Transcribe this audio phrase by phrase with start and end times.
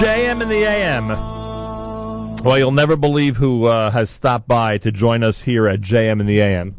[0.00, 1.08] JM in the AM.
[2.42, 6.22] Well, you'll never believe who uh, has stopped by to join us here at JM
[6.22, 6.74] in the AM.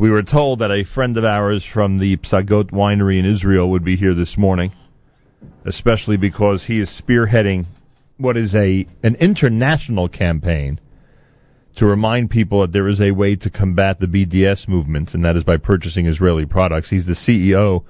[0.00, 3.84] We were told that a friend of ours from the Psagot winery in Israel would
[3.84, 4.72] be here this morning,
[5.64, 7.66] especially because he is spearheading
[8.16, 10.80] what is a an international campaign
[11.76, 15.36] to remind people that there is a way to combat the BDS movement, and that
[15.36, 16.90] is by purchasing Israeli products.
[16.90, 17.84] He's the CEO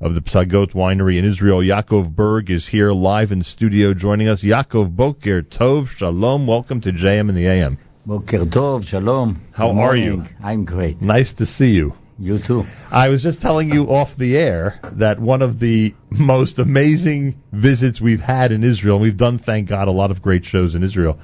[0.00, 1.58] of the Psagot Winery in Israel.
[1.58, 4.44] Yaakov Berg is here live in studio joining us.
[4.44, 7.78] Yaakov Boker Tov, Shalom, welcome to JM in the AM.
[8.06, 9.44] Boker Tov, Shalom.
[9.52, 10.22] How are you?
[10.42, 11.00] I'm great.
[11.00, 11.94] Nice to see you.
[12.16, 12.62] You too.
[12.90, 18.00] I was just telling you off the air that one of the most amazing visits
[18.00, 21.18] we've had in Israel, we've done, thank God, a lot of great shows in Israel,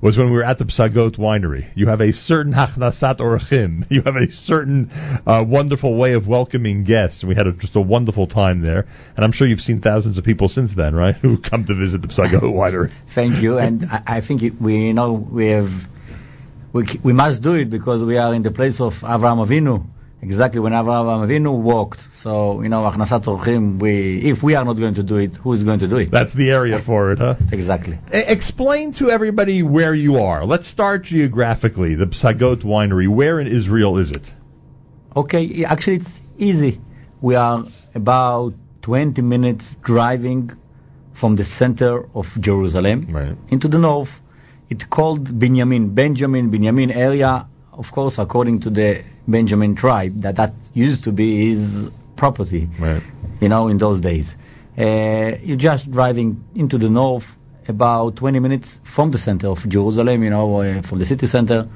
[0.00, 1.70] was when we were at the Psagot winery.
[1.74, 3.84] You have a certain hachnasat orchim.
[3.90, 4.90] You have a certain
[5.26, 7.24] uh, wonderful way of welcoming guests.
[7.24, 8.86] We had a, just a wonderful time there.
[9.16, 12.02] And I'm sure you've seen thousands of people since then, right, who come to visit
[12.02, 12.92] the Psagot winery.
[13.14, 13.58] Thank you.
[13.58, 15.68] And I, I think it- we you know we have
[16.72, 19.84] we we must do it because we are in the place of Avraham Avinu.
[20.20, 22.00] Exactly when Avraham Avinu walked.
[22.22, 23.80] So you know, Achnasat Orchim.
[23.80, 26.10] We if we are not going to do it, who is going to do it?
[26.10, 27.36] That's the area for it, huh?
[27.52, 27.94] Exactly.
[28.12, 30.44] E- explain to everybody where you are.
[30.44, 31.94] Let's start geographically.
[31.94, 33.08] The Psagot winery.
[33.08, 34.26] Where in Israel is it?
[35.14, 36.80] Okay, actually it's easy.
[37.22, 40.50] We are about 20 minutes driving
[41.18, 43.36] from the center of Jerusalem Right.
[43.50, 44.08] into the north.
[44.70, 47.46] It's called Benjamin, Benjamin, Benjamin area.
[47.72, 52.68] Of course, according to the Benjamin tribe, that that used to be his property.
[52.80, 53.02] Right.
[53.40, 54.28] You know, in those days,
[54.76, 57.24] uh, you're just driving into the north,
[57.68, 60.22] about 20 minutes from the center of Jerusalem.
[60.22, 61.68] You know, uh, from the city center.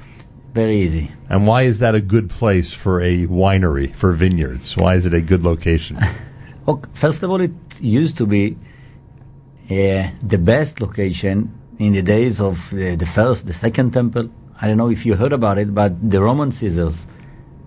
[0.53, 1.09] Very easy.
[1.29, 4.75] And why is that a good place for a winery, for vineyards?
[4.77, 5.97] Why is it a good location?
[6.65, 8.55] Okay, first of all, it used to be
[9.65, 14.29] uh, the best location in the days of the, the first, the second temple.
[14.61, 16.95] I don't know if you heard about it, but the Roman Caesars,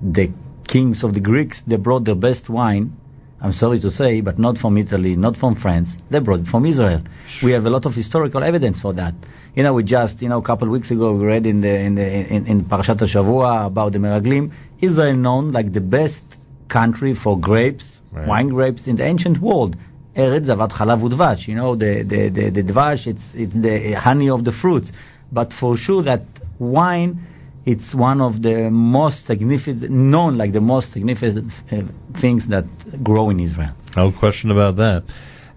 [0.03, 0.31] the
[0.67, 2.93] kings of the Greeks, they brought their best wine.
[3.41, 5.95] I'm sorry to say, but not from Italy, not from France.
[6.11, 7.03] They brought it from Israel.
[7.43, 9.15] We have a lot of historical evidence for that.
[9.55, 11.75] You know, we just, you know, a couple of weeks ago we read in the
[11.79, 14.53] in the in, in Parashat Shavua about the Meraglim.
[14.81, 16.25] Israel known like the best
[16.69, 18.27] country for grapes, Right.
[18.27, 19.77] wine grapes in the ancient world.
[20.17, 21.47] Eretz Zavat Chalav Udvash.
[21.47, 24.91] You know, the, the, the, the dvash, it's, it's the honey of the fruits.
[25.31, 26.23] But for sure that
[26.59, 27.21] wine,
[27.66, 31.82] it's one of the most significant, known like the most significant uh,
[32.21, 32.65] things that
[33.03, 33.75] grow in Israel.
[33.97, 35.03] no question about that.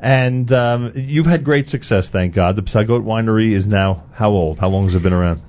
[0.02, 2.56] And um, you've had great success, thank God.
[2.56, 4.58] The Psagot winery is now how old?
[4.58, 5.42] How long has it been around?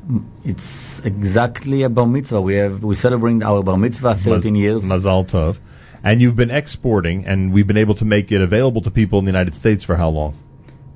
[0.44, 2.42] It's exactly a bar mitzvah.
[2.42, 4.82] We have, we celebrate our bar mitzvah 13 years.
[4.82, 5.56] Mazal Tov.
[6.02, 9.24] And you've been exporting, and we've been able to make it available to people in
[9.24, 10.36] the United States for how long?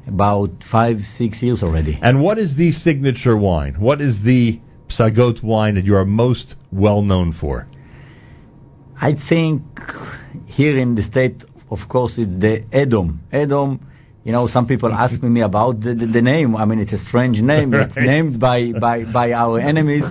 [0.07, 1.99] About five, six years already.
[2.03, 3.75] And what is the signature wine?
[3.79, 7.67] What is the Psagot wine that you are most well known for?
[9.01, 9.63] I think
[10.47, 13.21] here in the state, of course, it's the Edom.
[13.33, 13.87] Edom,
[14.25, 16.57] you know, some people ask me about the, the, the name.
[16.57, 17.75] I mean, it's a strange name.
[17.75, 20.05] It's named by, by, by our enemies.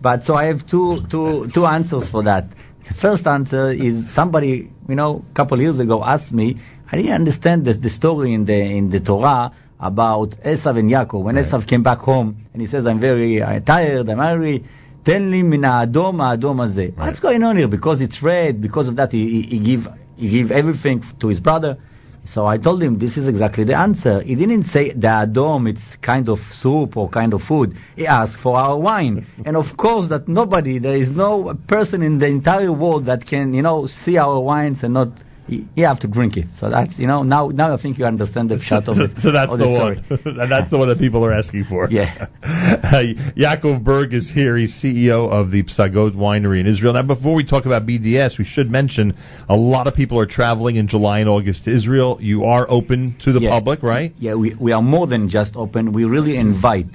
[0.00, 2.44] But so I have two, two, two answers for that.
[2.88, 6.56] The first answer is somebody, you know, a couple of years ago asked me,
[6.90, 11.22] I didn't understand the, the story in the, in the Torah about Esav and Yaakov.
[11.24, 11.44] When right.
[11.44, 14.64] Esav came back home and he says, I'm very uh, tired, I'm hungry,
[15.04, 16.96] tell me min ha'adom adom hazeh.
[16.96, 17.06] Right.
[17.06, 17.68] What's going on here?
[17.68, 21.40] Because it's red, because of that he, he, he, give, he give everything to his
[21.40, 21.78] brother.
[22.26, 24.22] So I told him this is exactly the answer.
[24.22, 27.74] He didn't say the adom, it's kind of soup or kind of food.
[27.96, 29.26] He asked for our wine.
[29.46, 33.54] and of course that nobody, there is no person in the entire world that can,
[33.54, 35.08] you know, see our wines and not
[35.48, 36.46] you have to drink it.
[36.58, 39.10] So that's, you know, now now I think you understand the shot of so, it.
[39.18, 39.96] so that's the, story.
[40.24, 40.40] one.
[40.40, 41.88] and that's the one that people are asking for.
[41.90, 42.26] Yeah.
[42.90, 43.02] Uh,
[43.36, 44.56] Yaakov Berg is here.
[44.56, 46.94] He's CEO of the Psagot Winery in Israel.
[46.94, 49.12] Now, before we talk about BDS, we should mention
[49.48, 52.18] a lot of people are traveling in July and August to Israel.
[52.20, 53.50] You are open to the Yeah.
[53.50, 54.12] public, right?
[54.18, 55.92] Yeah, we, we are more than just open.
[55.92, 56.86] We really invite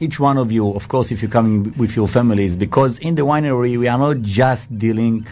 [0.00, 3.22] each one of you, of course, if you're coming with your families, because in the
[3.22, 5.24] winery we are not just dealing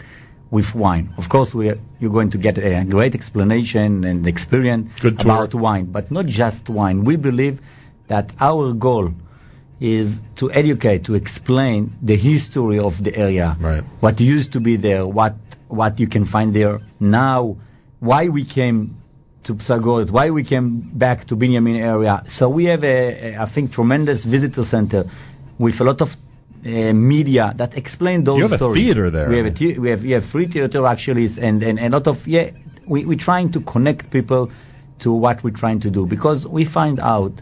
[0.51, 1.09] with wine.
[1.17, 5.91] Of course, we are, you're going to get a great explanation and experience about wine,
[5.91, 7.03] but not just wine.
[7.05, 7.59] We believe
[8.07, 9.11] that our goal
[9.79, 13.83] is to educate, to explain the history of the area, Right.
[13.99, 15.35] what used to be there, what
[15.67, 17.57] what you can find there now,
[17.99, 18.95] why we came
[19.43, 22.23] to Psagot, why we came back to Binyamin area.
[22.29, 25.03] So we have a, a I think tremendous visitor center
[25.59, 26.09] with a lot of
[26.65, 29.29] uh, media that explain those You have a theater there.
[29.29, 32.17] We have a we have we have free theater actually, and and a lot of
[32.25, 32.51] yeah.
[32.87, 34.51] We we're trying to connect people
[34.99, 37.33] to what we're trying to do because we find out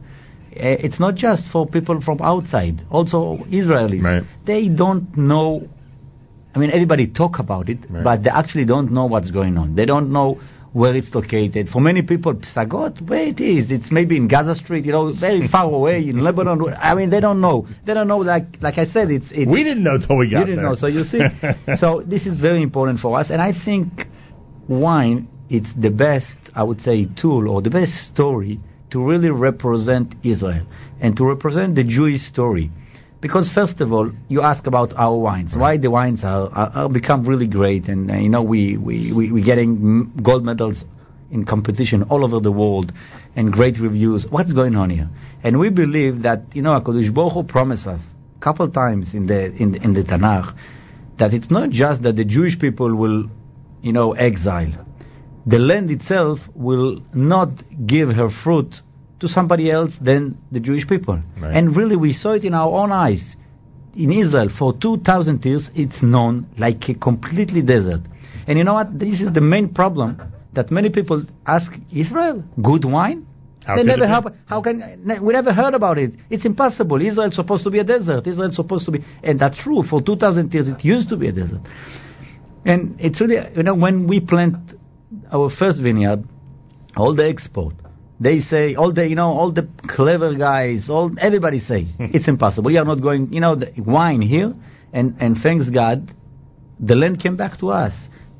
[0.56, 4.01] uh, it's not just for people from outside, also Israelis.
[4.03, 4.23] Right.
[4.45, 5.67] They don't know.
[6.53, 8.03] I mean, everybody talk about it, Right.
[8.03, 9.75] but they actually don't know what's going on.
[9.75, 10.39] They don't know
[10.75, 11.69] where it's located.
[11.69, 15.48] For many people, Psagot, where it is, it's maybe in Gaza Street, you know, very
[15.48, 16.62] far away in Lebanon.
[16.77, 17.66] I mean, they don't know.
[17.86, 18.18] They don't know.
[18.18, 20.66] Like, like I said, it's it's We didn't know till we got you didn't there.
[20.66, 20.75] know.
[20.75, 21.22] So you see,
[21.77, 23.88] so this is very important for us, and I think
[24.68, 30.13] wine it's the best, I would say, tool or the best story to really represent
[30.24, 30.68] Israel
[31.00, 32.69] and to represent the Jewish story.
[33.25, 35.56] Because first of all, you ask about our wines.
[35.57, 39.12] Why the wines are, are, are become really great, and uh, you know we we
[39.12, 40.86] we we getting gold medals
[41.31, 42.94] in competition all over the world,
[43.36, 44.27] and great reviews.
[44.30, 45.10] What's going on here?
[45.44, 48.01] And we believe that you know Hakadosh Baruch Hu promised us
[48.38, 50.56] a couple times in the in the, in the Tanakh
[51.18, 53.27] that it's not just that the Jewish people will,
[53.81, 54.86] you know, exile.
[55.48, 57.50] The land itself will not
[57.88, 58.75] give her fruit
[59.19, 61.21] to somebody else than the Jewish people.
[61.39, 61.56] Right.
[61.56, 63.35] And really, we saw it in our own eyes.
[63.95, 68.01] In Israel, for 2,000 years, it's known like a completely desert.
[68.45, 69.00] And you know what?
[69.00, 70.21] This is the main problem
[70.53, 73.25] that many people ask Israel, good wine?
[73.65, 76.12] How they never have, how can we never heard about it?
[76.29, 77.01] It's impossible.
[77.01, 78.27] Israel's supposed to be a desert.
[78.27, 79.81] Israel's supposed to be, and that's true.
[79.81, 81.62] For 2,000 years, it used to be a desert.
[82.63, 84.57] And it's really, you know, when we plant
[85.31, 86.25] our first vineyard,
[86.95, 87.73] all the export,
[88.19, 92.71] they say, all the, you know, all the clever guys, all everybody say it's impossible.
[92.71, 94.53] You are not going, you know, the wine here,
[94.94, 96.12] and and thanks God,
[96.79, 97.94] the land came back to us.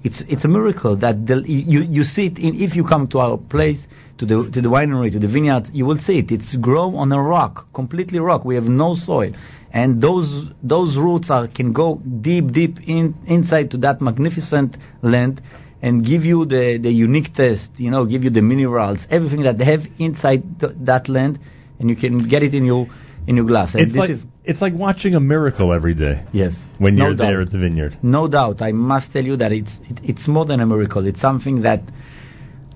[0.04, 3.20] It's it's a miracle that the, you you see it in, if you come to
[3.20, 3.88] our place
[4.20, 6.32] to the to the winery to the vineyard you will see it.
[6.32, 8.46] It's grown on a rock, completely rock.
[8.46, 9.34] We have no soil,
[9.74, 15.42] and those those roots are can go deep deep in inside to that magnificent land
[15.86, 17.72] and give you the the unique taste.
[17.86, 21.40] You know, give you the minerals, everything that they have inside th- that land,
[21.80, 22.88] and you can get it in your
[23.28, 23.70] in your glass.
[23.76, 27.06] And It's this like is it's like watching a miracle every day yes when no
[27.08, 27.30] you're doubt.
[27.30, 27.94] there at the vineyard.
[28.04, 31.06] No doubt, I must tell you that it's it, it's more than a miracle.
[31.12, 31.82] It's something that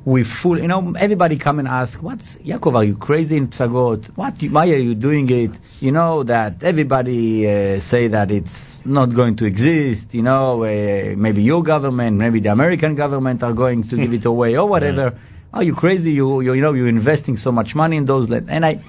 [0.06, 0.60] we full.
[0.60, 2.76] You know, everybody come and ask, "What's Yaakov?
[2.76, 4.16] Are you crazy in Psagot?
[4.16, 4.42] What?
[4.42, 5.52] you- Why are you doing it?
[5.80, 10.14] You know that everybody uh, say that it's not going to exist.
[10.14, 14.26] You know, uh, maybe your government, maybe the American government are going to give it
[14.34, 15.20] away or whatever.
[15.54, 16.12] Are you crazy?
[16.12, 18.50] You, you you know you're investing so much money in those land.
[18.50, 18.80] And I,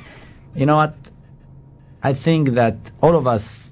[0.55, 0.95] you know what?
[2.03, 3.70] I think that all of us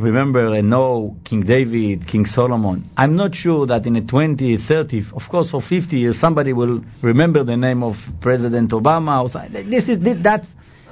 [0.00, 2.88] remember and know King David, King Solomon.
[2.96, 6.82] I'm not sure that in a 20, 30, of course for 50 years, somebody will
[7.02, 9.30] remember the name of President Obama.
[9.68, 10.46] This is that's.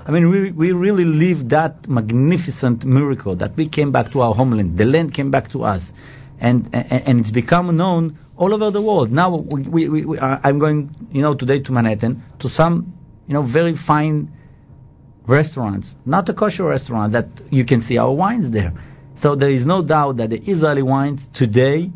[0.07, 4.35] I mean, we we really lived that magnificent miracle that we came back to our
[4.35, 4.79] homeland.
[4.79, 5.93] The land came back to us,
[6.41, 9.11] and and, and it's become known all over the world.
[9.11, 12.95] Now we, we, we, we uh, I'm going, you know, today to Manhattan to some,
[13.27, 14.31] you know, very fine
[15.27, 18.73] restaurants, not a kosher restaurant, that you can see our wines there.
[19.21, 21.91] So there is no doubt that the Israeli wines today,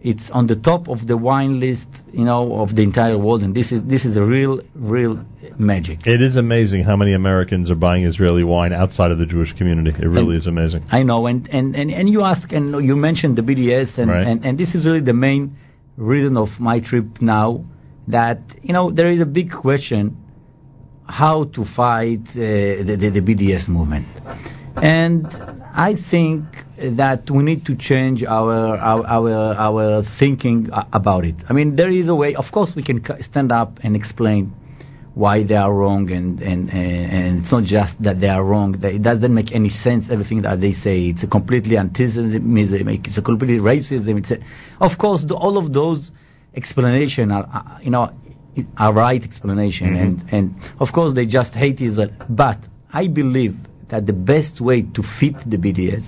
[0.00, 3.52] it's on the top of the wine list, you know, of the entire world, and
[3.54, 5.24] this is this is a real, real
[5.58, 6.06] magic.
[6.06, 9.90] It is amazing how many Americans are buying Israeli wine outside of the Jewish community.
[9.90, 10.84] It really is amazing.
[10.90, 14.26] I know, and, and, and, and you ask, and you mentioned the BDS, and, Right.
[14.26, 15.56] and, and this is really the main
[15.96, 17.64] reason of my trip now,
[18.06, 20.16] that, you know, there is a big question
[21.06, 24.06] how to fight uh, the, the, the BDS movement.
[24.76, 25.26] And
[25.78, 26.42] I think
[26.76, 31.36] that we need to change our our our, our thinking about it.
[31.48, 32.34] I mean, there is a way.
[32.34, 34.52] Of course, we can stand up and explain
[35.14, 38.72] why they are wrong, and and and, it's not just that they are wrong.
[38.72, 40.10] That it doesn't make any sense.
[40.10, 42.88] Everything that they say, it's a completely anti-Semitism.
[42.88, 44.18] It's a completely racism.
[44.18, 44.38] It's a,
[44.80, 46.10] of course, the, all of those
[46.56, 48.10] explanation are, uh, you know,
[48.76, 52.10] are right explanation, and and of course they just hate Israel.
[52.28, 52.58] But
[52.92, 53.54] I believe
[53.90, 56.04] that the best way to fit the BDS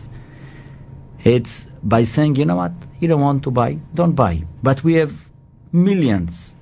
[1.25, 4.43] it's by saying, you know what, you don't want to buy, don't buy.
[4.63, 5.11] But we have
[5.73, 6.55] millions,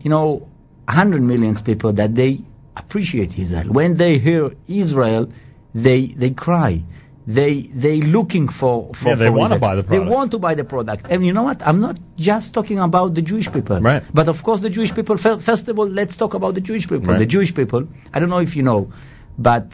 [0.00, 0.48] you know,
[0.88, 2.38] hundred millions people that they
[2.76, 3.72] appreciate Israel.
[3.72, 5.30] When they hear Israel,
[5.74, 6.82] they they cry.
[7.26, 9.90] They they looking for for Yeah, they wanna buy the product.
[9.90, 11.06] They want to buy the product.
[11.10, 11.60] And you know what?
[11.60, 13.78] I'm not just talking about the Jewish people.
[13.80, 14.02] Right.
[14.14, 15.18] But of course, the Jewish people.
[15.18, 17.08] First of all, let's talk about the Jewish people.
[17.08, 17.18] Right.
[17.18, 17.86] The Jewish people.
[18.14, 18.90] I don't know if you know,
[19.36, 19.66] but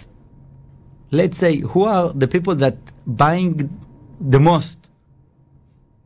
[1.10, 3.70] let's say who are the people that buying
[4.20, 4.76] the most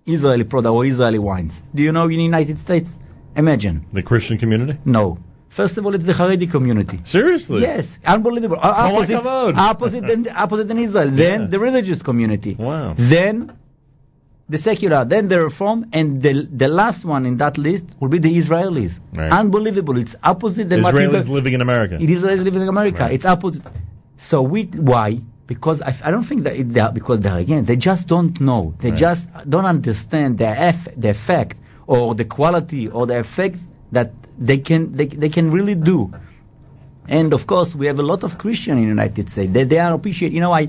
[0.06, 1.62] Israeli product or Israeli wines?
[1.74, 2.88] Do you know in the United States?
[3.36, 3.86] Imagine.
[3.92, 4.78] The Christian community?
[4.84, 5.18] No.
[5.56, 7.00] First of all, it's the Haredi community.
[7.04, 7.62] Seriously?
[7.62, 8.58] Yes, unbelievable.
[8.62, 9.54] Oh, my opposite, kavod.
[9.56, 11.10] opposite, than, opposite than Israel.
[11.10, 11.28] Yeah.
[11.30, 12.56] Then the religious community.
[12.58, 12.94] Wow.
[12.96, 13.56] Then
[14.48, 18.18] the secular, then the reform, and the the last one in that list will be
[18.18, 18.92] the Israelis.
[19.14, 19.30] Right.
[19.30, 19.98] Unbelievable.
[19.98, 21.96] It's opposite you Israelis living in America.
[22.00, 23.00] it is Israelis living in America.
[23.00, 23.12] Right.
[23.12, 23.62] It's opposite.
[24.18, 25.18] So we why?
[25.46, 28.06] Because I, I don't think that it, they are, because they are again they just
[28.08, 28.74] don't know.
[28.82, 28.98] They Right.
[29.00, 31.56] just don't understand the eff, the effect
[31.86, 33.56] or the quality or the effect
[33.92, 36.10] that they can they, they can really do.
[37.08, 39.52] And of course, we have a lot of Christian in the United States.
[39.52, 40.32] They, they are appreciate.
[40.32, 40.68] You know, I,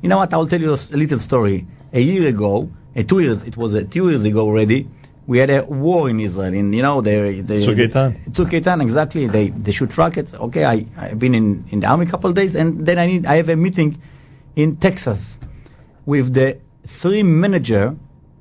[0.00, 0.32] you know what?
[0.32, 1.66] I'll tell you a a little story.
[1.92, 3.42] A year ago, uh, two years.
[3.42, 4.88] It was uh, two years ago already.
[5.26, 6.52] We had a war in Israel.
[6.52, 8.32] In you know, they they Tzuk Eitan.
[8.32, 9.26] Tzuk Eitan, exactly.
[9.26, 10.34] They they shoot rockets.
[10.34, 13.06] Okay, I I've been in in the army a couple of days, and then I
[13.06, 13.98] need I have a meeting
[14.54, 15.20] in Texas
[16.06, 16.58] with the
[17.00, 17.96] three manager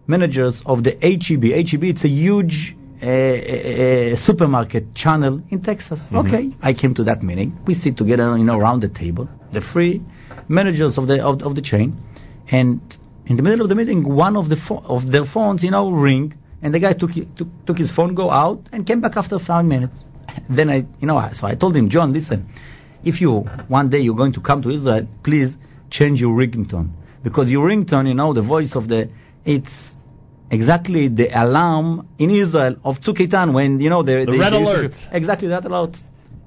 [0.07, 1.43] managers of the HEB.
[1.43, 5.99] HEB, it's a huge uh, uh, supermarket channel in Texas.
[6.13, 7.57] Okay, I came to that meeting.
[7.65, 10.01] We sit together, you know, around the table, the three
[10.47, 11.97] managers of the of, of the chain,
[12.51, 12.81] and
[13.25, 15.89] in the middle of the meeting, one of the pho- of their phones, you know,
[15.91, 16.33] ring,
[16.63, 19.65] and the guy took, took took his phone, go out, and came back after five
[19.65, 20.05] minutes.
[20.49, 22.47] Then I, you know, so I told him, John, listen,
[23.03, 25.57] if you one day you're going to come to Israel, please
[25.91, 26.89] change your ringtone
[27.23, 29.09] because your ringtone, you know, the voice of the,
[29.45, 29.91] it's
[30.49, 34.95] exactly the alarm in Israel of Tzuk when you know the, The red used alert.
[35.11, 35.97] Exactly that alert.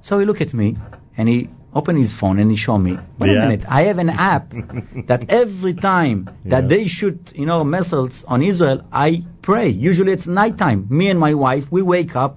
[0.00, 0.76] So he looked at me
[1.16, 2.94] and he opened his phone and he showed me.
[3.20, 4.46] Wait a minute, I have an app
[5.10, 6.16] that every time
[6.52, 6.68] that Yeah.
[6.72, 9.08] they shoot, you know, missiles on Israel, I
[9.48, 9.68] pray.
[9.90, 10.80] Usually it's nighttime.
[11.00, 12.32] Me and my wife, we wake up,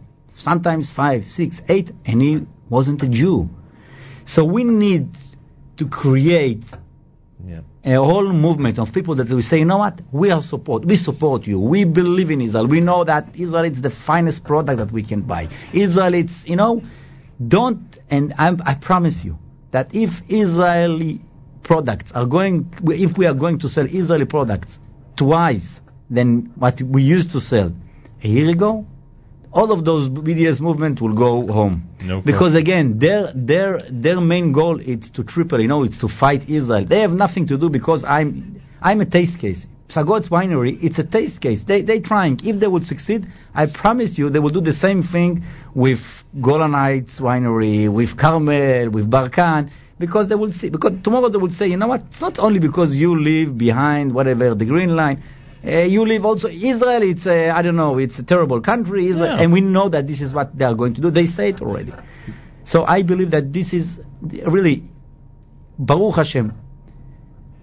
[0.50, 2.34] sometimes five, six, eight, and he
[2.69, 3.38] wasn't a Jew.
[4.34, 5.08] So we need
[5.79, 6.65] to create
[7.51, 7.62] Yeah.
[7.86, 10.96] a whole movement of people that we say, you know what, we are support, we
[11.10, 14.91] support you, we believe in Israel, we know that Israel is the finest product that
[14.98, 15.43] we can buy.
[15.86, 16.74] Israel, it's you know,
[17.46, 19.38] don't and I'm, I promise you
[19.72, 21.22] that if Israeli
[21.63, 24.77] products are going, if we are going to sell Israeli products
[25.17, 25.79] twice
[26.10, 27.72] than what we used to sell
[28.24, 28.86] a year ago,
[29.51, 31.88] all of those BDS movement will go home.
[32.01, 35.60] No because again, their their their main goal is to triple.
[35.60, 36.86] You know, it's to fight Israel.
[36.86, 39.65] They have nothing to do because I'm I'm a taste case.
[39.89, 41.63] Psagot Winery, it's a taste case.
[41.67, 42.39] They they trying.
[42.43, 45.43] If they would succeed, I promise you, they will do the same thing
[45.74, 46.00] with
[46.39, 50.69] Golan Heights Winery, with Carmel, with Barkan, because they will see.
[50.69, 52.01] Because tomorrow they will say, you know what?
[52.10, 55.24] It's not only because you live behind whatever the green line.
[55.65, 57.01] Uh, you live also Israel.
[57.03, 57.98] It's a, I don't know.
[57.98, 59.41] It's a terrible country, Israel, Yeah.
[59.43, 61.10] and we know that this is what they are going to do.
[61.12, 61.93] They say it already.
[62.63, 64.84] So I believe that this is really
[65.77, 66.53] Baruch Hashem.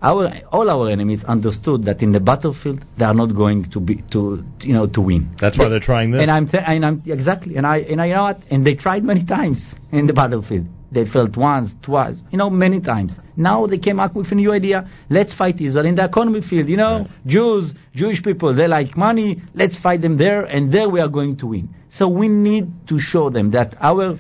[0.03, 4.03] Our all our enemies understood that in the battlefield they are not going to be
[4.13, 5.35] to you know to win.
[5.41, 6.21] That's why they're trying this.
[6.21, 8.75] And I'm te- and I'm exactly and I and I you know what and they
[8.75, 10.67] tried many times in the battlefield.
[10.93, 13.19] They failed once, twice, you know, many times.
[13.37, 14.89] Now they came up with a new idea.
[15.11, 16.69] Let's fight Israel in the economy field.
[16.69, 19.43] You know, Jews, Jewish people, they like money.
[19.53, 21.71] Let's fight them there, and there we are going to win.
[21.91, 24.17] So we need to show them that our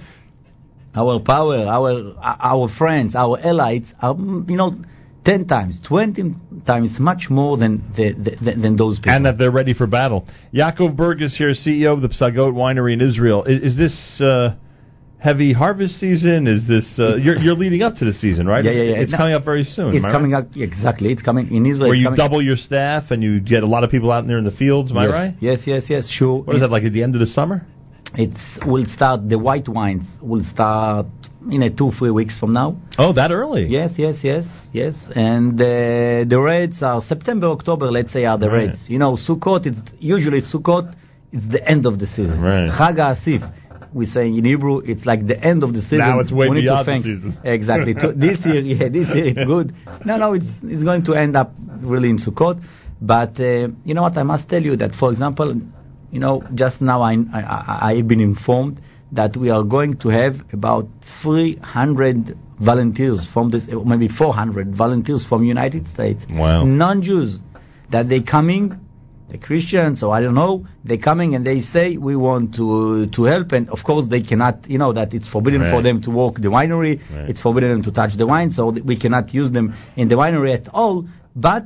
[0.94, 4.74] our power, our our friends, our allies are, you know,
[5.26, 6.22] ten times, twenty
[6.64, 9.12] times much more than the, the, than- those people.
[9.12, 10.26] and that they're ready for battle.
[10.54, 13.44] Yaakov Berg is here, CEO of the Psagot Winery in Israel.
[13.44, 14.56] Is, is this uh,
[15.18, 16.46] heavy harvest season?
[16.46, 18.64] Is this uh, you're, you're leading up to the season, right?
[18.64, 19.02] Yeah, yeah, yeah.
[19.02, 19.94] It's No, coming up very soon.
[19.96, 20.44] it's coming right?
[20.44, 21.10] up exactly.
[21.12, 21.88] It's coming in Israel.
[21.88, 24.44] Where you double your staff and you get a lot of people out there in
[24.44, 24.90] the fields.
[24.92, 25.34] Am I yes, right?
[25.40, 26.08] Yes, yes, yes.
[26.08, 26.42] Sure.
[26.42, 27.66] What is that like at the end of the summer?
[28.16, 29.28] It's will start.
[29.28, 31.06] The white wines will start
[31.50, 32.76] in a two three weeks from now.
[32.98, 33.64] Oh, that early?
[33.66, 34.94] Yes, yes, yes, yes.
[35.14, 37.86] And uh, the rates are September, October.
[37.90, 38.68] Let's say are the Right.
[38.68, 38.86] rates.
[38.88, 39.66] You know, Sukkot.
[39.66, 40.94] It's usually Sukkot.
[41.30, 42.40] It's the end of the season.
[42.40, 42.70] Right.
[42.70, 43.42] Chag Asif.
[43.92, 45.98] We say in Hebrew, it's like the end of the season.
[45.98, 47.38] Now it's way We beyond the season.
[47.44, 47.92] Exactly.
[47.94, 49.72] This year, yeah, this year it's good.
[50.04, 52.62] No, no, it's it's going to end up really in Sukkot.
[53.00, 54.16] But uh, you know what?
[54.16, 55.60] I must tell you that, for example,
[56.16, 58.80] you know, just now I, I, I I've been informed
[59.12, 60.86] that we are going to have about
[61.22, 66.64] 300 volunteers from this, uh, maybe 400 volunteers from United States, Wow.
[66.64, 67.38] non-Jews,
[67.90, 68.64] that they coming,
[69.28, 73.20] the Christians or I don't know, they coming and they say we want to to
[73.24, 76.34] help, and of course they cannot, you know, that it's forbidden for them to walk
[76.40, 77.28] the winery, Right.
[77.30, 79.66] it's forbidden them to touch the wine, so we cannot use them
[80.00, 80.96] in the winery at all,
[81.48, 81.64] but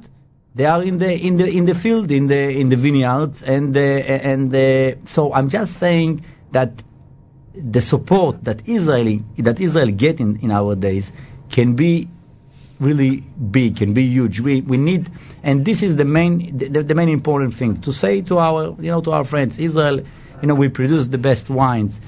[0.54, 3.76] they are in the in the in the field in the in the vineyards and
[3.76, 6.82] uh, and uh, so I'm just saying that
[7.54, 11.10] the support that Israeli that Israel get in, in our days
[11.52, 12.08] can be
[12.80, 14.40] really big, can be huge.
[14.40, 15.08] We we need,
[15.42, 18.90] and this is the main the, the main important thing to say to our you
[18.90, 20.00] know to our friends Israel.
[20.40, 22.00] You know we produce the best wines.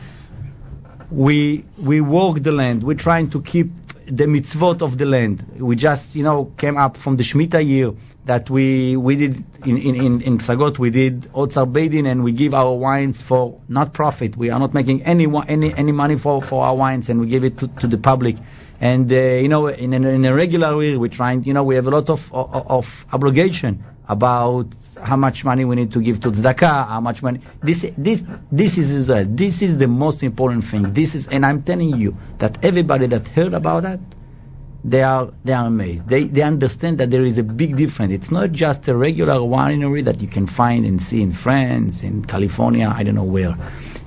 [1.10, 2.82] We we walk the land.
[2.82, 3.66] We're trying to keep
[4.14, 5.44] the mitzvot of the land.
[5.58, 7.92] We just, you know, came up from the Shemitah year
[8.26, 10.78] that we we did in in in, in Psagot.
[10.78, 14.36] We did Otzar Beit Din, and we give our wines for not profit.
[14.36, 17.42] We are not making any any any money for for our wines, and we give
[17.42, 18.36] it to, to the public.
[18.80, 21.44] And uh, you know, in, in a regular way, we're trying.
[21.44, 24.66] You know, we have a lot of of, of obligation about
[25.02, 27.40] how much money we need to give to tzedakah, how much money.
[27.62, 29.26] This this this is Israel.
[29.28, 30.92] This is the most important thing.
[30.92, 34.00] This is, and I'm telling you that everybody that heard about that,
[34.84, 36.08] they are they are amazed.
[36.08, 38.12] They they understand that there is a big difference.
[38.12, 42.24] It's not just a regular winery that you can find and see in France, in
[42.24, 43.54] California, I don't know where.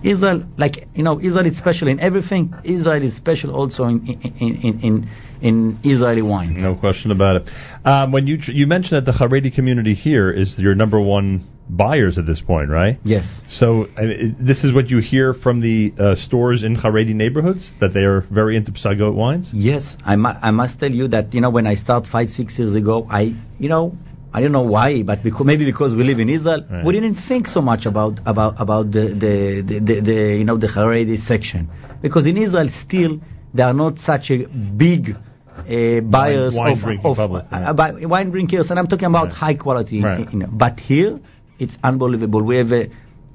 [0.03, 2.53] Israel, like you know, Israel is special in everything.
[2.63, 5.09] Israel is special also in in in in,
[5.41, 6.61] in Israeli wine.
[6.61, 7.49] No question about it.
[7.85, 12.17] Um, when you you mentioned that the Haredi community here is your number one buyers
[12.17, 12.97] at this point, right?
[13.03, 13.41] Yes.
[13.49, 17.71] So I mean, this is what you hear from the uh, stores in Haredi neighborhoods
[17.79, 19.49] that they are very into Psagot wines.
[19.53, 22.57] Yes, I, mu- I must tell you that you know when I started five six
[22.59, 23.93] years ago, I you know
[24.33, 26.85] I don't know why, but because, maybe because we live in Israel, Right.
[26.85, 30.57] we didn't think so much about about about the the, the, the, the you know
[30.57, 31.69] the Haredi section
[32.01, 33.19] because in Israel still
[33.53, 34.45] there are not such a
[34.77, 35.15] big.
[35.57, 37.71] Uh, buyers wine of, of public, uh, yeah.
[37.73, 39.31] buy- wine drinkers, and I'm talking about Right.
[39.37, 40.03] high quality.
[40.03, 40.29] Right.
[40.33, 40.47] You know.
[40.51, 41.17] But here,
[41.59, 42.41] it's unbelievable.
[42.43, 42.89] We have a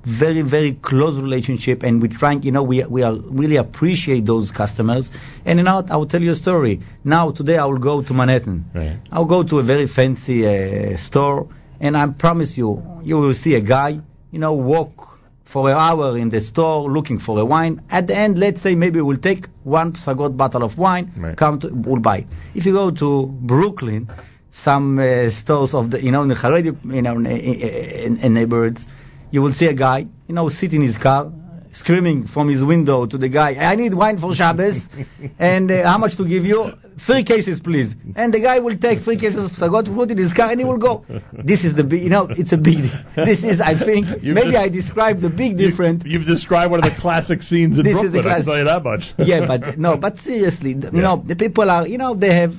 [0.07, 4.51] very very close relationship and we're trying you know we we are really appreciate those
[4.51, 5.11] customers
[5.45, 8.15] and you know I will tell you a story now today I will go to
[8.15, 8.99] Manhattan Right.
[9.13, 11.49] I'll go to a very fancy uh, store
[11.81, 14.01] and I promise you you will see a guy
[14.31, 15.21] you know walk
[15.53, 18.75] for an hour in the store looking for a wine at the end let's say
[18.75, 21.37] maybe we'll take one Psagot bottle of wine Right.
[21.37, 22.27] come to we'll buy it.
[22.55, 24.09] if you go to Brooklyn
[24.53, 28.35] some uh, stores of the you know in the Haredi you know in, in, in
[28.35, 28.87] neighborhoods
[29.33, 31.31] you will see a guy, you know, sit in his car,
[31.71, 34.75] screaming from his window to the guy, I need wine for Shabbos,
[35.39, 36.73] and uh, how much to give you?
[37.07, 37.95] Three cases, please.
[38.17, 40.59] And the guy will take three cases of Psagot, put it in his car, and
[40.59, 41.05] he will go.
[41.45, 44.51] This is the big, you know, it's a big, this is, I think, You've maybe
[44.51, 46.03] just- I described the big difference.
[46.05, 48.27] You, have described one of the classic scenes in This is Brooklyn.
[48.27, 49.03] a I can tell you that much.
[49.19, 51.15] yeah, but no, but seriously, th- you Yeah.
[51.15, 52.51] know, the people are, you know, they have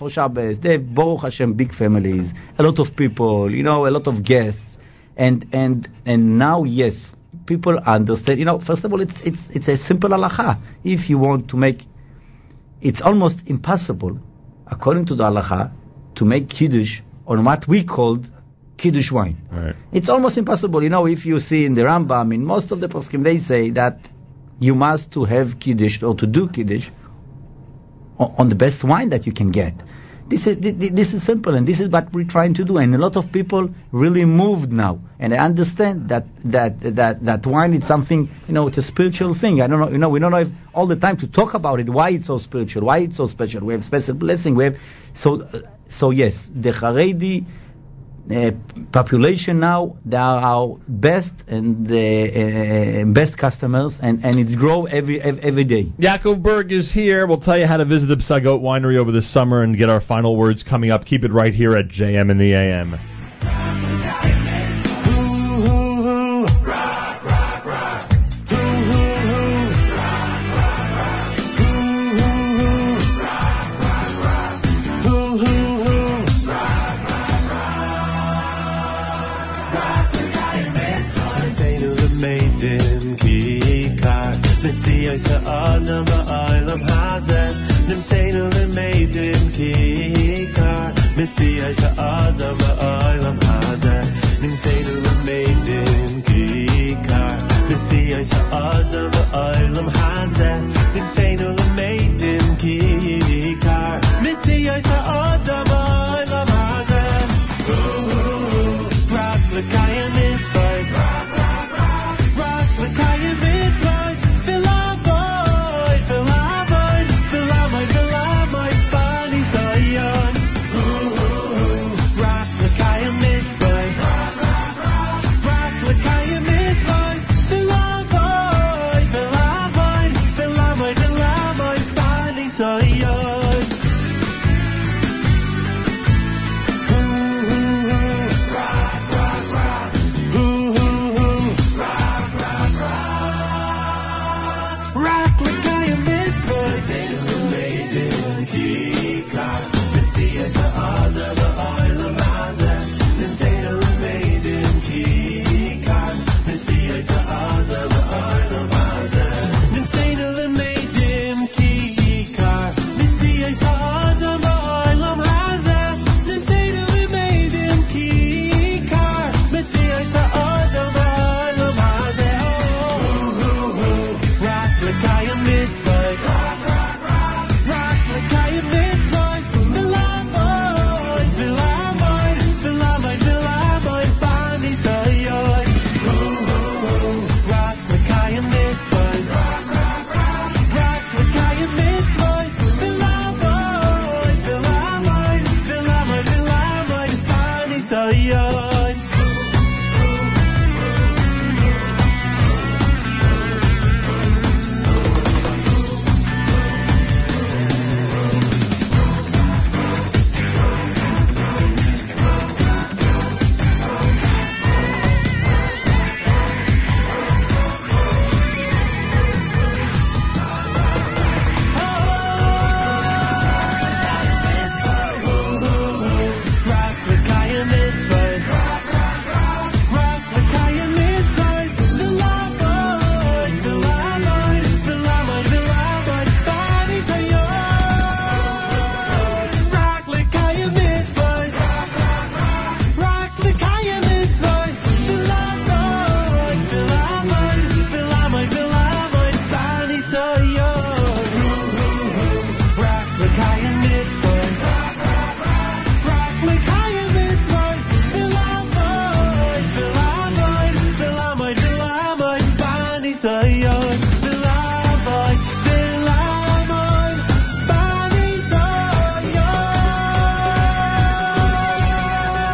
[0.00, 2.26] for Shabbos, they have Baruch Hashem big families,
[2.58, 4.78] a lot of people, you know, a lot of guests,
[5.16, 7.06] and and and now yes,
[7.46, 8.40] people understand.
[8.40, 10.58] You know, first of all, it's it's it's a simple halacha.
[10.82, 11.82] If you want to make,
[12.80, 14.18] it's almost impossible,
[14.66, 15.70] according to the halacha,
[16.16, 18.26] to make kiddush on what we called
[18.78, 19.36] kiddush wine.
[19.52, 19.76] Right.
[19.92, 20.82] It's almost impossible.
[20.82, 23.70] You know, if you see in the Rambam, in most of the poskim, they say
[23.72, 23.98] that
[24.58, 26.88] you must to have kiddush or to do kiddush
[28.20, 29.74] on the best wine that you can get.
[30.28, 32.76] This is thi- thi- this is simple, and this is what we're trying to do.
[32.76, 37.46] And a lot of people really moved now, and I understand that that that that
[37.46, 39.60] wine is something you know it's a spiritual thing.
[39.60, 41.88] I don't know, you know, we don't have all the time to talk about it.
[41.90, 42.84] Why it's so spiritual?
[42.84, 43.66] Why it's so special?
[43.66, 44.54] We have special blessing.
[44.54, 44.76] We have
[45.14, 45.48] so
[45.88, 47.44] so yes, the Haredi
[48.30, 48.50] uh,
[48.92, 54.86] population now they are our best and the uh, best customers and, and it's grow
[54.86, 57.26] every every day Yaakov Berg is here.
[57.26, 60.00] We'll tell you how to visit the Psagot Winery over the summer and get our
[60.00, 61.04] final words coming up.
[61.04, 63.19] Keep it right here at JM in the AM.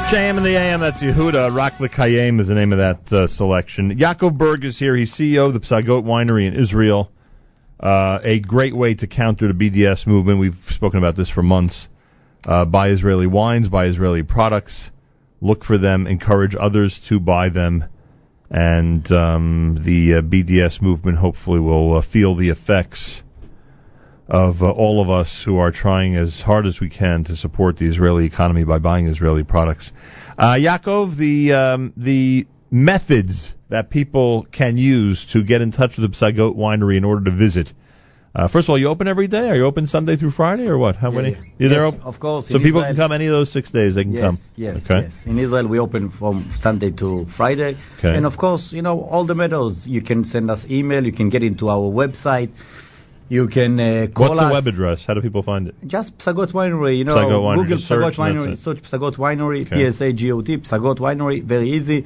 [0.06, 1.54] JM in the AM, that's Yehuda.
[1.54, 3.98] Rock the Kayem is the name of that uh, selection.
[3.98, 4.96] Yaakov Berg is here.
[4.96, 7.12] He's CEO of the Psagot Winery in Israel.
[7.78, 10.40] Uh, a great way to counter the BDS movement.
[10.40, 11.86] We've spoken about this for months.
[12.44, 14.90] Uh, buy Israeli wines, buy Israeli products.
[15.40, 17.84] Look for them, encourage others to buy them
[18.50, 23.22] and um, the uh, BDS movement hopefully will uh, feel the effects
[24.28, 27.76] of uh, all of us who are trying as hard as we can to support
[27.76, 29.90] the Israeli economy by buying Israeli products.
[30.36, 36.10] Uh, Yaakov, the um, the methods that people can use to get in touch with
[36.10, 37.72] the Psagot Winery in order to visit.
[38.36, 39.48] Uh, first of all, you open every day?
[39.48, 40.94] Are you open Sunday through Friday, or what?
[40.96, 41.30] How many?
[41.30, 41.40] yeah.
[41.58, 41.86] You there?
[41.86, 42.48] Yes, op- of course.
[42.48, 43.94] So people Israel- can come any of those six days.
[43.94, 44.38] They can yes, come.
[44.56, 45.00] Yes, Okay.
[45.04, 45.14] yes.
[45.24, 47.76] In Israel, we open from Sunday to Friday.
[47.98, 48.14] Okay.
[48.14, 49.86] And of course, you know, all the methods.
[49.86, 51.02] You can send us email.
[51.02, 52.50] You can get into our website.
[53.30, 54.52] You can uh, call What's the us.
[54.52, 55.04] web address?
[55.06, 55.74] How do people find it?
[55.86, 59.76] Just Psagot Winery, you know, Psagot Winery, Google search Psagot Winery, search Psagot Winery, Okay.
[59.76, 62.04] P-S-A-G-O-T, Psagot Winery, very easy.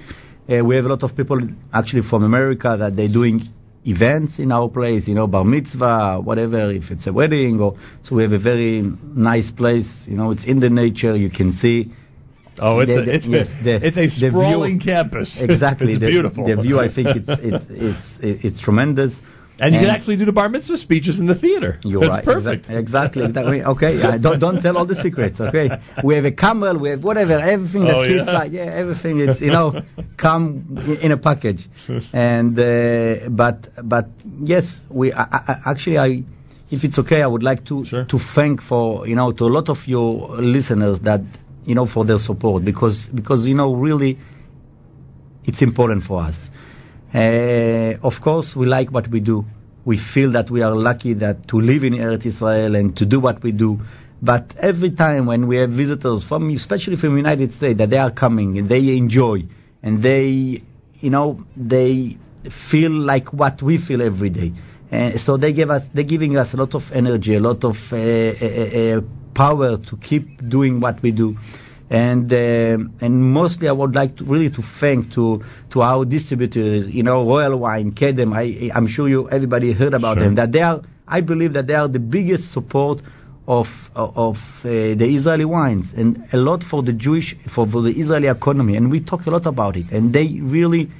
[0.48, 1.38] Uh, we have a lot of people
[1.74, 3.40] actually from America that they're doing
[3.84, 8.16] events in our place, you know, bar mitzvah, whatever, if it's a wedding, or so
[8.16, 11.90] we have a very nice place, you know, it's in the nature, you can see.
[12.58, 15.40] Oh, it's The- a it's yes, a the- it's a the view- sprawling campus.
[15.48, 16.46] Exactly, it's the, beautiful.
[16.46, 19.12] The view, I think it's it's it's, it's tremendous.
[19.60, 21.78] And you can actually do the bar mitzvah speeches in the theater.
[21.84, 22.24] You're That's right.
[22.24, 22.70] perfect.
[22.70, 23.24] Exactly.
[23.24, 23.24] Exactly.
[23.24, 23.62] exactly.
[23.62, 24.02] Okay.
[24.02, 25.40] Uh, don't don't tell all the secrets.
[25.40, 25.68] Okay.
[26.02, 26.78] We have a camel.
[26.78, 27.38] We have whatever.
[27.38, 28.22] Everything that Oh, yeah?
[28.40, 28.52] like.
[28.52, 28.62] Yeah.
[28.82, 29.20] Everything.
[29.20, 29.80] It's you know
[30.16, 31.68] come in a package.
[32.12, 34.06] And uh, but but
[34.54, 36.22] yes, we I, I, actually I.
[36.72, 38.04] If it's okay, I would like to Sure.
[38.04, 41.20] to thank for you know to a lot of your listeners that
[41.66, 44.18] you know for their support because because you know really
[45.44, 46.36] it's important for us.
[47.12, 49.44] Uh, of course, we like what we do.
[49.84, 53.18] We feel that we are lucky that to live in Eretz Israel and to do
[53.18, 53.80] what we do.
[54.22, 57.96] But every time when we have visitors from, especially from the United States, that they
[57.96, 59.40] are coming and they enjoy
[59.82, 60.62] and they,
[60.94, 62.18] you know, they
[62.70, 64.52] feel like what we feel every day.
[64.92, 67.76] Uh, so they give us, they're giving us a lot of energy, a lot of
[67.92, 69.00] uh,
[69.34, 71.36] power to keep doing what we do
[71.90, 76.86] and uh, and mostly I would like to really to thank to to our distributors,
[76.88, 78.32] you know, Royal Wine, Kedem.
[78.32, 80.24] I I'm sure you everybody heard about Sure.
[80.26, 80.36] them.
[80.36, 83.00] That they are, I believe that they are the biggest support
[83.48, 87.90] of of uh, the Israeli wines and a lot for the Jewish for, for the
[87.90, 88.76] Israeli economy.
[88.76, 89.90] And we talk a lot about it.
[89.90, 90.90] And they really,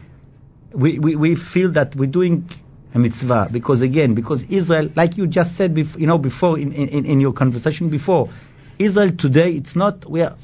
[0.74, 2.48] we we, we feel that we're doing.
[2.92, 6.72] A mitzvah because again because Israel like you just said bef- you know before in,
[6.72, 8.28] in, in your conversation before
[8.80, 10.34] Israel today it's not we are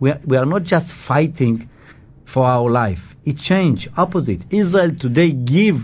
[0.00, 1.68] we are, we are not just fighting
[2.32, 2.98] for our life.
[3.24, 3.88] It changed.
[3.96, 4.44] Opposite.
[4.50, 5.76] Israel today give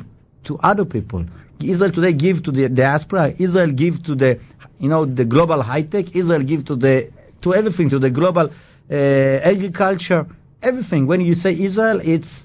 [0.45, 1.27] to other people.
[1.61, 3.35] Israel today give to the diaspora.
[3.39, 4.41] Israel give to the,
[4.79, 6.15] you know, the global high tech.
[6.15, 7.11] Israel give to the,
[7.43, 8.51] to everything, to the global
[8.91, 10.27] uh, agriculture,
[10.63, 11.07] everything.
[11.07, 12.43] When you say Israel, it's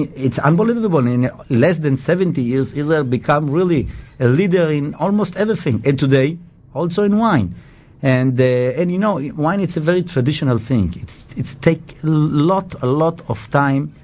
[0.00, 1.00] it's unbelievable.
[1.06, 3.88] In less than 70 years, Israel become really
[4.20, 5.82] a leader in almost everything.
[5.84, 6.38] And today,
[6.72, 7.56] also in wine.
[8.00, 10.94] And uh, and you know, wine it's a very traditional thing.
[10.96, 13.94] It's it's take a lot a lot of time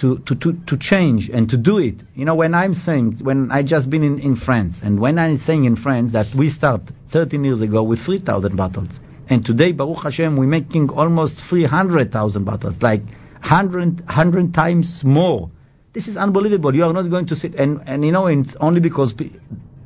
[0.00, 2.02] to, to, to, to change and to do it.
[2.14, 5.38] You know, when I'm saying, when I just been in, in France, and when I'm
[5.38, 8.88] saying in France that we start 13 years ago with 3,000 bottles,
[9.28, 13.02] and today, Baruch Hashem, we're making almost 300,000 bottles, like
[13.40, 15.50] 100, 100 times more.
[15.92, 16.74] This is unbelievable.
[16.74, 19.12] You are not going to sit, and, and you know, it's only because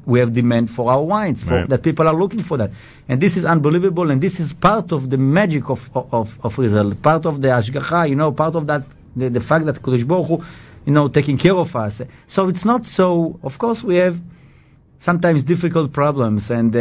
[0.06, 1.70] we have demand for our wines, for, Right.
[1.70, 2.72] that people are looking for that.
[3.08, 6.96] And this is unbelievable, and this is part of the magic of, of, of Israel,
[7.02, 8.84] part of the Ashgacha, you know, part of that,
[9.16, 10.38] the, the fact that Kodesh Baruch Hu,
[10.86, 12.02] you know, taking care of us.
[12.28, 14.16] So it's not so, of course we have
[15.00, 16.80] sometimes difficult problems, and, uh,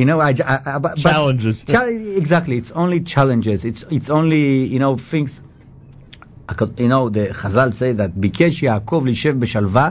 [0.00, 1.64] you know, I, I, I, but, Challenges.
[1.66, 3.64] Chal- exactly, it's only challenges.
[3.64, 5.40] It's, it's only, you know, things,
[6.76, 9.90] you know, the Chazal say that, ביקש יעקב לישב בשלווה,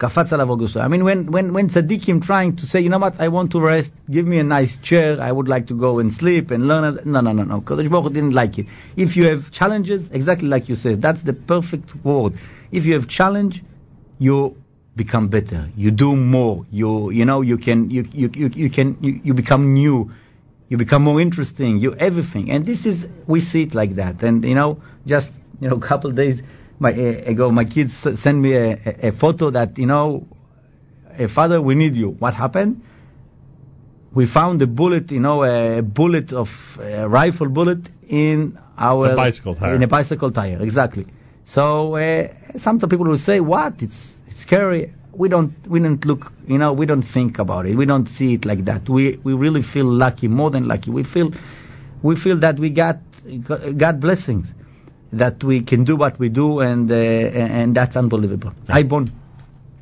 [0.00, 0.80] קפץ עליו אוגוסטו.
[0.80, 3.60] I mean, when, when, when tzaddikim trying to say, you know what, I want to
[3.60, 6.84] rest, give me a nice chair, I would like to go and sleep and learn.
[6.98, 7.60] it." No, no, no, no.
[7.62, 8.66] Kodesh Baruch Hu didn't like it.
[8.96, 12.34] If you have challenges, exactly like you said, that's the perfect word.
[12.72, 13.62] If you have challenge,
[14.18, 14.56] you
[14.96, 15.70] become better.
[15.76, 16.66] You do more.
[16.70, 20.10] You, you know, you can, you, you, you, you can, you, you become new.
[20.68, 21.78] You become more interesting.
[21.78, 22.50] You everything.
[22.50, 24.22] And this is, we see it like that.
[24.22, 25.28] And, you know, just,
[25.60, 26.40] you know, a couple days
[26.81, 30.25] my, uh, ago, my kids sent me a, a, a photo that, you know,
[31.17, 32.09] "Eh, father, we need you.
[32.09, 32.81] What happened?
[34.13, 36.47] We found a bullet, you know, a bullet of
[36.79, 39.75] a rifle bullet in our A bicycle tire.
[39.75, 41.05] In a bicycle tire, exactly.
[41.45, 43.81] So uh, sometimes people will say, "What?
[43.81, 47.75] It's, it's scary." We don't we don't look, you know, we don't think about it.
[47.75, 48.87] We don't see it like that.
[48.89, 50.89] We we really feel lucky, more than lucky.
[50.89, 51.31] We feel
[52.01, 52.97] we feel that we got
[53.77, 54.47] got blessings.
[55.13, 58.53] That we can do what we do, and uh, and that's unbelievable.
[58.67, 59.11] I born.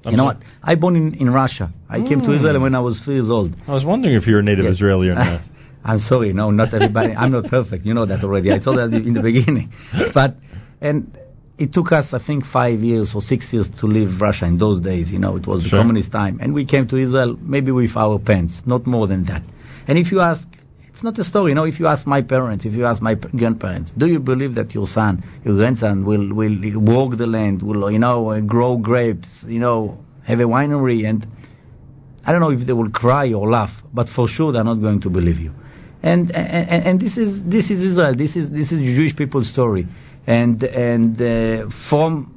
[0.06, 0.38] I'm you know sorry.
[0.38, 0.46] what?
[0.64, 1.72] I born in, in Russia.
[1.90, 3.56] I came to Israel when I was three years old.
[3.68, 4.76] I was wondering if you're a native Yes.
[4.76, 5.42] Israeli or not.
[5.84, 7.14] I'm sorry, no, not everybody.
[7.14, 7.86] I'm not perfect.
[7.86, 8.52] You know that already.
[8.52, 9.72] I told that in the beginning.
[10.14, 10.36] But
[10.82, 11.18] and
[11.58, 14.80] it took us, I think, five years or six years to leave Russia in those
[14.80, 15.10] days.
[15.10, 18.20] You know, it was the communist time, and we came to Israel maybe with our
[18.20, 19.44] pants, not more than that.
[19.88, 20.48] And if you ask,
[20.90, 21.52] it's not a story.
[21.52, 24.56] You know, if you ask my parents, if you ask my grandparents, do you believe
[24.56, 28.78] that your son, your grandson, will will work the land, will you know uh, grow
[28.78, 31.26] grapes, you know, have a winery and
[32.26, 35.02] I don't know if they will cry or laugh, but for sure they're not going
[35.02, 35.52] to believe you.
[36.04, 38.16] And and, and this is this is Israel.
[38.16, 39.88] This is this is Jewish people's story,
[40.28, 42.36] and and uh, from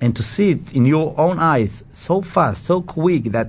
[0.00, 3.48] and to see it in your own eyes so fast, so quick that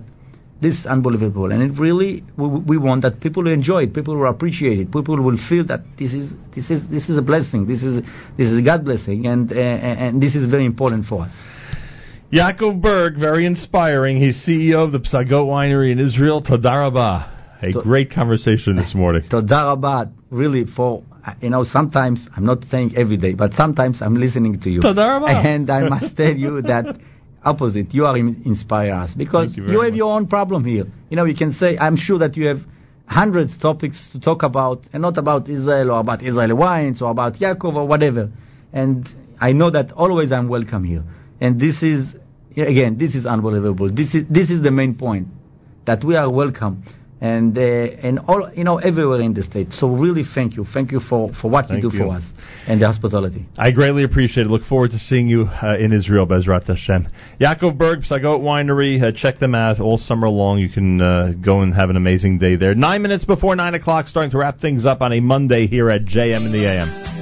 [0.62, 1.52] this is unbelievable.
[1.52, 4.92] And it really we, we want that people will enjoy it, people will appreciate it,
[4.92, 8.04] people will feel that this is this is this is a blessing, this is
[8.38, 11.34] this is a God blessing, and uh, and this is very important for us.
[12.32, 14.18] Yaakov Berg, very inspiring.
[14.18, 16.44] He's CEO of the Psagot Winery in Israel.
[16.44, 17.36] Todarabah.
[17.62, 19.24] A To- great conversation this morning.
[19.30, 20.12] tadarabah.
[20.30, 21.04] really for
[21.42, 24.82] you know sometimes I'm not saying every day, but sometimes I'm listening to you.
[24.84, 26.98] And I must tell you that
[27.48, 29.98] opposite, you are in, inspire us because you you, have much.
[29.98, 30.86] your own problem here.
[31.10, 32.60] You know, you can say I'm sure that you have
[33.06, 37.36] hundreds topics to talk about, and not about Israel or about Israeli wines or about
[37.36, 38.30] Yaakov or whatever.
[38.74, 39.08] And
[39.40, 41.04] I know that always I'm welcome here.
[41.40, 42.16] And this is
[42.56, 43.90] again, this is unbelievable.
[43.90, 45.28] This is this is the main point
[45.86, 46.84] that we are welcome
[47.20, 49.74] and uh, and all you know everywhere in the state.
[49.74, 52.04] So really, thank you, thank you for for what Thank you do you.
[52.06, 52.24] for us
[52.68, 53.46] and the hospitality.
[53.58, 54.50] I greatly appreciate it.
[54.50, 57.08] Look forward to seeing you uh, in Israel, Bezrat Hashem.
[57.40, 59.02] Yaakov Berg, Psagot Winery.
[59.02, 60.60] Uh, check them out all summer long.
[60.60, 62.76] You can uh, go and have an amazing day there.
[62.76, 66.06] Nine minutes before nine o'clock, starting to wrap things up on a Monday here at
[66.06, 67.17] JM in the AM.